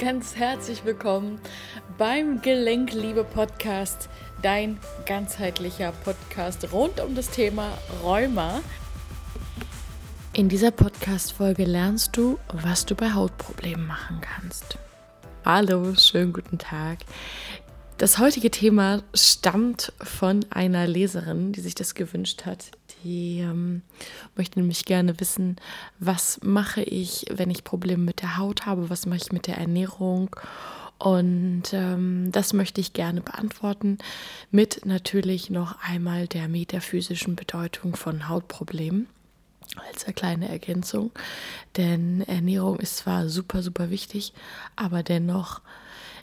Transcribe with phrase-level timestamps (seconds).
[0.00, 1.38] ganz herzlich willkommen
[1.98, 4.08] beim Gelenkliebe Podcast,
[4.40, 8.62] dein ganzheitlicher Podcast rund um das Thema Rheuma.
[10.32, 14.78] In dieser Podcast-Folge lernst du, was du bei Hautproblemen machen kannst.
[15.44, 17.00] Hallo, schönen guten Tag.
[17.98, 22.70] Das heutige Thema stammt von einer Leserin, die sich das gewünscht hat.
[23.04, 23.82] Die ähm,
[24.36, 25.56] möchte nämlich gerne wissen,
[25.98, 29.58] was mache ich, wenn ich Probleme mit der Haut habe, was mache ich mit der
[29.58, 30.34] Ernährung.
[30.98, 33.98] Und ähm, das möchte ich gerne beantworten
[34.50, 39.06] mit natürlich noch einmal der metaphysischen Bedeutung von Hautproblemen
[39.88, 41.10] als eine kleine Ergänzung.
[41.76, 44.34] Denn Ernährung ist zwar super, super wichtig,
[44.76, 45.62] aber dennoch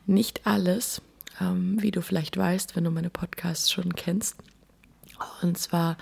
[0.06, 1.02] nicht alles
[1.42, 4.36] ähm, wie du vielleicht weißt, wenn du meine Podcasts schon kennst.
[5.42, 5.98] Und zwar,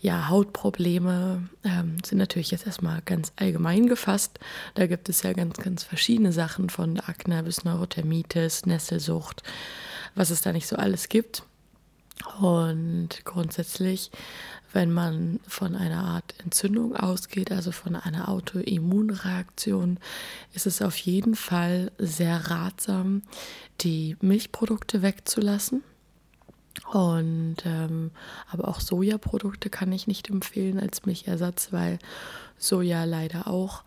[0.00, 4.38] ja, Hautprobleme ähm, sind natürlich jetzt erstmal ganz allgemein gefasst.
[4.74, 9.42] Da gibt es ja ganz, ganz verschiedene Sachen von Akne bis Neurothermitis, Nesselsucht,
[10.14, 11.44] was es da nicht so alles gibt.
[12.40, 14.10] Und grundsätzlich
[14.72, 19.98] wenn man von einer Art Entzündung ausgeht, also von einer Autoimmunreaktion,
[20.54, 23.22] ist es auf jeden Fall sehr ratsam,
[23.80, 25.82] die Milchprodukte wegzulassen.
[26.90, 28.10] Und ähm,
[28.50, 31.98] aber auch Sojaprodukte kann ich nicht empfehlen als Milchersatz, weil
[32.58, 33.82] Soja leider auch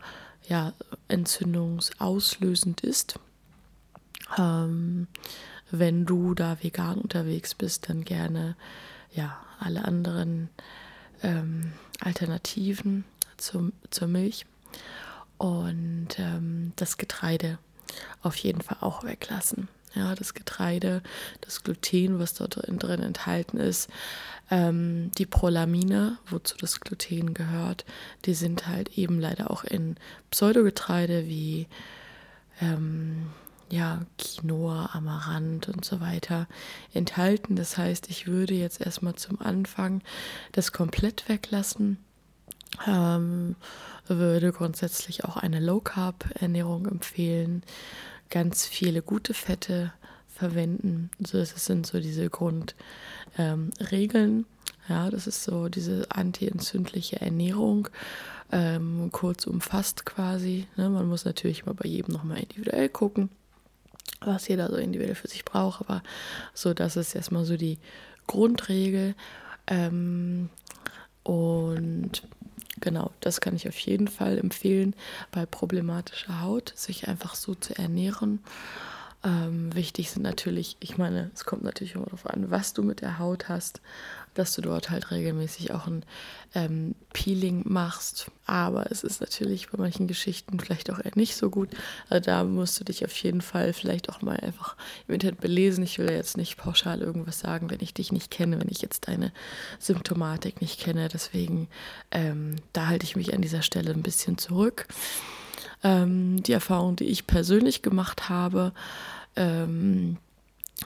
[0.48, 0.74] ja,
[1.08, 3.20] entzündungsauslösend ist.
[4.38, 5.08] Ähm,
[5.72, 8.56] wenn du da vegan unterwegs bist, dann gerne
[9.14, 10.50] ja alle anderen
[11.24, 13.04] ähm, Alternativen
[13.38, 14.46] zum, zur Milch
[15.38, 17.58] und ähm, das Getreide
[18.22, 19.68] auf jeden Fall auch weglassen.
[19.96, 21.02] Ja, das Getreide,
[21.42, 23.90] das Gluten, was dort drin enthalten ist,
[24.52, 27.86] ähm, die Prolamine, wozu das Gluten gehört,
[28.26, 29.96] die sind halt eben leider auch in
[30.32, 31.68] Pseudogetreide wie
[32.62, 33.28] ähm,
[33.72, 36.48] ja, Quinoa, Amaranth und so weiter
[36.94, 37.56] enthalten.
[37.56, 40.02] Das heißt, ich würde jetzt erstmal zum Anfang
[40.52, 41.98] das komplett weglassen.
[42.86, 43.56] Ähm,
[44.08, 47.64] würde grundsätzlich auch eine Low Carb Ernährung empfehlen.
[48.30, 49.94] Ganz viele gute Fette
[50.28, 51.10] verwenden.
[51.20, 52.76] Also das sind so diese Grundregeln.
[53.38, 54.46] Ähm,
[54.88, 57.88] ja, das ist so diese anti-entzündliche Ernährung,
[58.52, 60.68] ähm, kurz umfasst quasi.
[60.76, 60.90] Ne?
[60.90, 63.30] Man muss natürlich mal bei jedem nochmal individuell gucken
[64.22, 66.02] was jeder so individuell für sich braucht, aber
[66.54, 67.78] so, das ist erstmal so die
[68.28, 69.16] Grundregel.
[69.68, 70.50] Ähm,
[71.24, 72.24] und
[72.86, 74.96] genau, das kann ich auf jeden Fall empfehlen,
[75.32, 78.40] bei problematischer Haut sich einfach so zu ernähren.
[79.26, 83.02] Ähm, wichtig sind natürlich, ich meine, es kommt natürlich immer darauf an, was du mit
[83.02, 83.82] der Haut hast,
[84.36, 86.06] dass du dort halt regelmäßig auch ein
[86.54, 88.30] ähm, Peeling machst.
[88.46, 91.70] Aber es ist natürlich bei manchen Geschichten vielleicht auch eher nicht so gut.
[92.08, 94.76] Also da musst du dich auf jeden Fall vielleicht auch mal einfach
[95.08, 95.84] im Internet belesen.
[95.84, 98.84] Ich will ja jetzt nicht pauschal irgendwas sagen, wenn ich dich nicht kenne, wenn ich
[98.84, 99.32] jetzt deine
[99.80, 101.10] Symptomatik nicht kenne.
[101.12, 101.68] Deswegen,
[102.12, 104.86] ähm, da halte ich mich an dieser Stelle ein bisschen zurück.
[105.86, 108.72] Ähm, die Erfahrung, die ich persönlich gemacht habe,
[109.36, 110.18] ähm,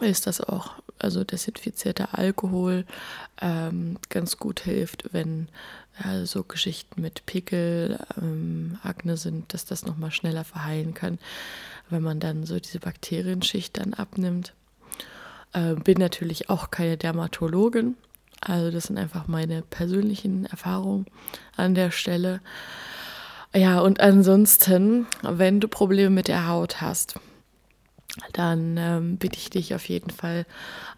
[0.01, 2.85] ist, dass auch also desinfizierter Alkohol
[3.41, 5.47] ähm, ganz gut hilft, wenn
[6.03, 11.17] ja, so Geschichten mit Pickel, ähm, Akne sind, dass das nochmal schneller verheilen kann,
[11.89, 14.53] wenn man dann so diese Bakterienschicht dann abnimmt.
[15.53, 17.95] Äh, bin natürlich auch keine Dermatologin,
[18.41, 21.05] also das sind einfach meine persönlichen Erfahrungen
[21.55, 22.41] an der Stelle.
[23.53, 27.15] Ja, und ansonsten, wenn du Probleme mit der Haut hast,
[28.33, 30.45] dann ähm, bitte ich dich auf jeden Fall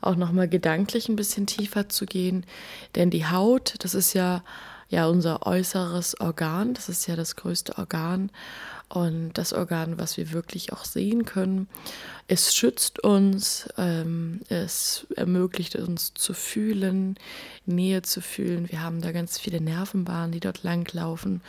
[0.01, 2.45] auch nochmal gedanklich ein bisschen tiefer zu gehen.
[2.95, 4.43] Denn die Haut, das ist ja,
[4.89, 8.31] ja unser äußeres Organ, das ist ja das größte Organ
[8.91, 11.69] und das Organ, was wir wirklich auch sehen können.
[12.27, 17.15] Es schützt uns, ähm, es ermöglicht uns zu fühlen,
[17.65, 18.69] Nähe zu fühlen.
[18.69, 21.41] Wir haben da ganz viele Nervenbahnen, die dort langlaufen.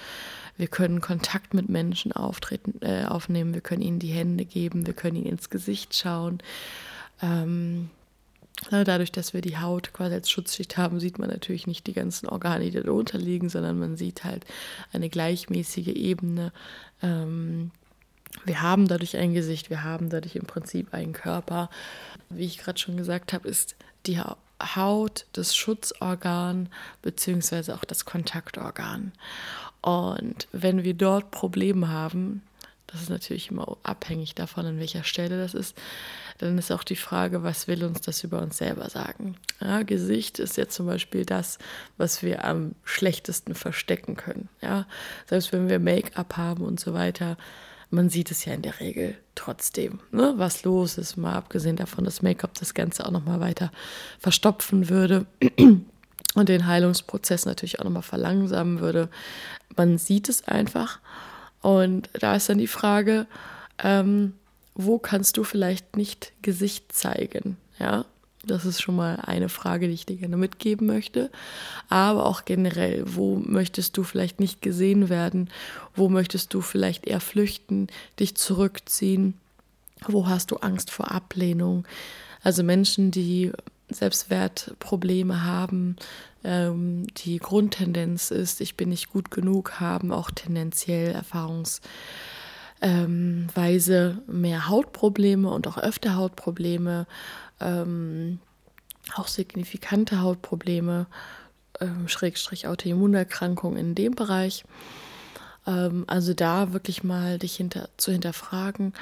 [0.56, 4.94] Wir können Kontakt mit Menschen auftreten, äh, aufnehmen, wir können ihnen die Hände geben, wir
[4.94, 6.38] können ihnen ins Gesicht schauen.
[7.20, 7.90] Ähm,
[8.70, 12.28] Dadurch, dass wir die Haut quasi als Schutzschicht haben, sieht man natürlich nicht die ganzen
[12.28, 14.44] Organe, die darunter liegen, sondern man sieht halt
[14.92, 16.52] eine gleichmäßige Ebene.
[17.02, 17.70] Ähm,
[18.44, 21.70] wir haben dadurch ein Gesicht, wir haben dadurch im Prinzip einen Körper.
[22.30, 23.76] Wie ich gerade schon gesagt habe, ist
[24.06, 26.68] die Haut das Schutzorgan
[27.02, 29.12] beziehungsweise auch das Kontaktorgan.
[29.80, 32.42] Und wenn wir dort Probleme haben,
[32.92, 35.76] das ist natürlich immer abhängig davon, an welcher Stelle das ist,
[36.38, 39.36] dann ist auch die Frage, was will uns das über uns selber sagen?
[39.60, 41.58] Ja, Gesicht ist ja zum Beispiel das,
[41.96, 44.48] was wir am schlechtesten verstecken können.
[44.60, 44.86] Ja,
[45.26, 47.36] selbst wenn wir Make-up haben und so weiter,
[47.90, 52.04] man sieht es ja in der Regel trotzdem, ne, was los ist, mal abgesehen davon,
[52.04, 53.70] dass Make-up das Ganze auch nochmal weiter
[54.18, 55.26] verstopfen würde
[56.34, 59.08] und den Heilungsprozess natürlich auch nochmal verlangsamen würde.
[59.76, 61.00] Man sieht es einfach.
[61.62, 63.26] Und da ist dann die Frage,
[63.78, 64.34] ähm,
[64.74, 67.56] wo kannst du vielleicht nicht Gesicht zeigen?
[67.78, 68.04] Ja,
[68.44, 71.30] das ist schon mal eine Frage, die ich dir gerne mitgeben möchte.
[71.88, 75.48] Aber auch generell, wo möchtest du vielleicht nicht gesehen werden?
[75.94, 77.86] Wo möchtest du vielleicht eher flüchten,
[78.18, 79.34] dich zurückziehen?
[80.06, 81.86] Wo hast du Angst vor Ablehnung?
[82.42, 83.52] Also Menschen, die
[83.88, 85.96] Selbstwertprobleme haben,
[86.44, 91.80] ähm, die Grundtendenz ist, ich bin nicht gut genug, haben auch tendenziell Erfahrungsweise
[92.80, 97.06] ähm, mehr Hautprobleme und auch öfter Hautprobleme
[97.60, 98.40] ähm,
[99.14, 101.06] auch signifikante Hautprobleme,
[101.80, 104.64] ähm, Schrägstrich Autoimmunerkrankungen in dem Bereich.
[105.66, 108.92] Ähm, also da wirklich mal dich hinter, zu hinterfragen.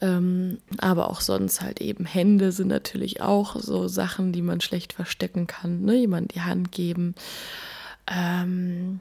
[0.00, 4.92] Ähm, aber auch sonst halt eben Hände sind natürlich auch so Sachen, die man schlecht
[4.92, 5.82] verstecken kann.
[5.82, 5.96] Ne?
[5.96, 7.14] Jemand die Hand geben.
[8.06, 9.00] Ähm,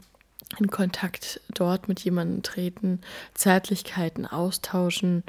[0.57, 3.01] in Kontakt dort mit jemandem treten,
[3.35, 5.23] Zärtlichkeiten austauschen.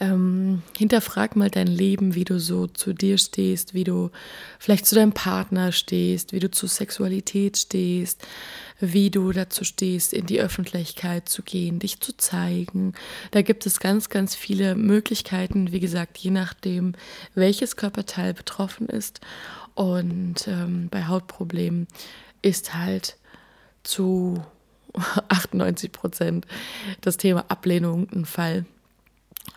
[0.00, 4.10] Ähm, hinterfrag mal dein Leben, wie du so zu dir stehst, wie du
[4.58, 8.26] vielleicht zu deinem Partner stehst, wie du zu Sexualität stehst,
[8.80, 12.94] wie du dazu stehst, in die Öffentlichkeit zu gehen, dich zu zeigen.
[13.32, 16.94] Da gibt es ganz, ganz viele Möglichkeiten, wie gesagt, je nachdem,
[17.34, 19.20] welches Körperteil betroffen ist.
[19.74, 21.86] Und ähm, bei Hautproblemen
[22.40, 23.16] ist halt
[23.86, 24.42] zu
[25.28, 26.46] 98 Prozent
[27.00, 28.64] das Thema Ablehnung ein Fall,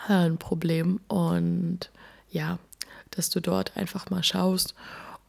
[0.08, 1.00] äh, ein Problem.
[1.08, 1.92] Und
[2.30, 2.60] ja,
[3.12, 4.76] dass du dort einfach mal schaust.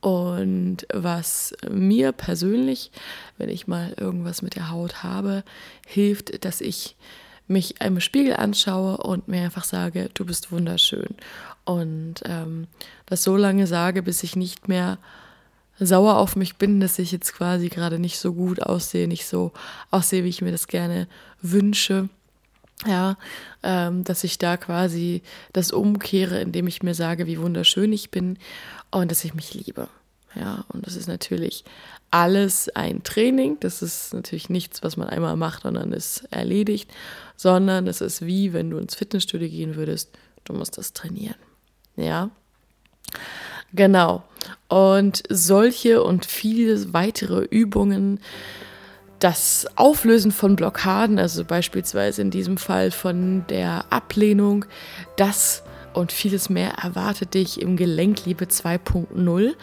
[0.01, 2.91] Und was mir persönlich,
[3.37, 5.45] wenn ich mal irgendwas mit der Haut habe,
[5.87, 6.97] hilft, dass ich
[7.47, 11.17] mich im Spiegel anschaue und mir einfach sage, du bist wunderschön.
[11.65, 12.69] Und ähm,
[13.07, 14.99] das so lange sage, bis ich nicht mehr
[15.81, 19.53] sauer auf mich bin, dass ich jetzt quasi gerade nicht so gut aussehe, nicht so
[19.91, 21.09] aussehe, wie ich mir das gerne
[21.43, 22.09] wünsche.
[22.87, 23.19] Ja,
[23.63, 25.23] ähm, dass ich da quasi
[25.53, 28.39] das umkehre, indem ich mir sage, wie wunderschön ich bin
[28.91, 29.89] und dass ich mich liebe.
[30.35, 31.65] Ja, und das ist natürlich
[32.11, 33.59] alles ein Training.
[33.61, 36.91] Das ist natürlich nichts, was man einmal macht und dann ist erledigt,
[37.37, 40.17] sondern es ist wie, wenn du ins Fitnessstudio gehen würdest.
[40.45, 41.37] Du musst das trainieren.
[41.97, 42.31] Ja.
[43.73, 44.25] Genau.
[44.71, 48.21] Und solche und viele weitere Übungen,
[49.19, 54.65] das Auflösen von Blockaden, also beispielsweise in diesem Fall von der Ablehnung,
[55.17, 59.55] das und vieles mehr erwartet dich im Gelenkliebe 2.0,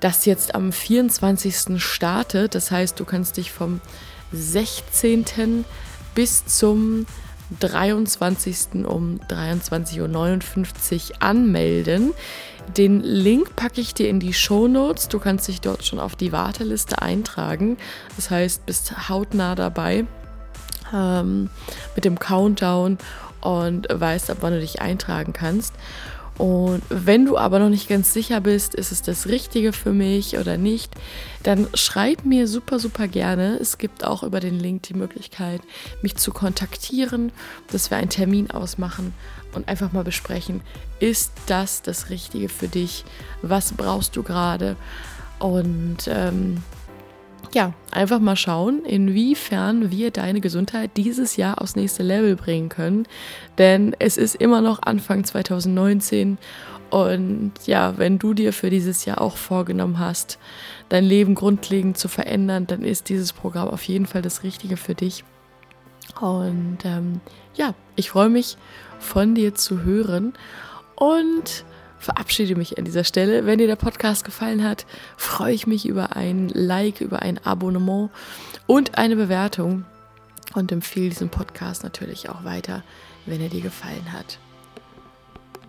[0.00, 1.80] das jetzt am 24.
[1.80, 2.54] startet.
[2.54, 3.82] Das heißt, du kannst dich vom
[4.32, 5.64] 16.
[6.14, 7.04] bis zum
[7.60, 8.86] 23.
[8.86, 12.12] um 23.59 Uhr anmelden.
[12.76, 15.08] Den Link packe ich dir in die Show Notes.
[15.08, 17.76] Du kannst dich dort schon auf die Warteliste eintragen.
[18.16, 20.04] Das heißt, bist hautnah dabei
[20.92, 21.50] ähm,
[21.94, 22.98] mit dem Countdown
[23.40, 25.74] und weißt, ab wann du dich eintragen kannst.
[26.38, 30.38] Und wenn du aber noch nicht ganz sicher bist, ist es das Richtige für mich
[30.38, 30.94] oder nicht,
[31.42, 33.58] dann schreib mir super, super gerne.
[33.60, 35.60] Es gibt auch über den Link die Möglichkeit,
[36.00, 37.32] mich zu kontaktieren,
[37.72, 39.14] dass wir einen Termin ausmachen
[39.52, 40.60] und einfach mal besprechen,
[41.00, 43.04] ist das das Richtige für dich?
[43.42, 44.76] Was brauchst du gerade?
[45.40, 46.62] Und ähm,
[47.54, 53.06] ja, einfach mal schauen, inwiefern wir deine Gesundheit dieses Jahr aufs nächste Level bringen können.
[53.56, 56.38] Denn es ist immer noch Anfang 2019
[56.90, 60.38] und ja, wenn du dir für dieses Jahr auch vorgenommen hast,
[60.88, 64.94] dein Leben grundlegend zu verändern, dann ist dieses Programm auf jeden Fall das Richtige für
[64.94, 65.24] dich.
[66.20, 67.20] Und ähm,
[67.54, 68.56] ja, ich freue mich
[68.98, 70.32] von dir zu hören
[70.96, 71.64] und
[71.98, 73.46] verabschiede mich an dieser Stelle.
[73.46, 74.86] Wenn dir der Podcast gefallen hat,
[75.16, 78.10] freue ich mich über ein Like, über ein Abonnement
[78.66, 79.84] und eine Bewertung
[80.54, 82.82] und empfehle diesen Podcast natürlich auch weiter,
[83.26, 84.38] wenn er dir gefallen hat.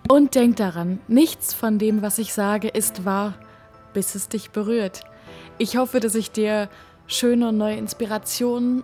[0.08, 3.36] Und denk daran, nichts von dem, was ich sage, ist wahr,
[3.94, 5.02] bis es dich berührt.
[5.58, 6.70] Ich hoffe, dass ich dir
[7.06, 8.84] schöne und neue Inspirationen